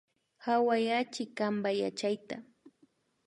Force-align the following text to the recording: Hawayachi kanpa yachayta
Hawayachi 0.45 1.23
kanpa 1.37 1.69
yachayta 1.81 2.35